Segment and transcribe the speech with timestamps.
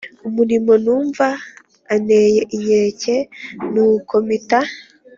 [0.27, 1.27] Umuriro numva
[1.93, 3.15] anteye inkeke
[3.71, 4.59] nuko mpita